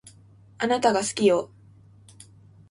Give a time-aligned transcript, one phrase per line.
[0.57, 1.51] あなたが好きよ